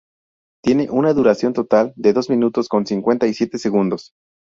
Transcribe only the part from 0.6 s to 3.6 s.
Tiene una duración total de dos minutos con cincuenta y siete